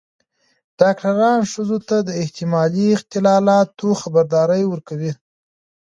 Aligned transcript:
ډاکتران 0.79 1.39
ښځو 1.51 1.77
ته 1.87 1.97
د 2.07 2.09
احتمالي 2.23 2.85
اختلالاتو 2.97 3.87
خبرداری 4.01 4.63
ورکوي. 4.67 5.11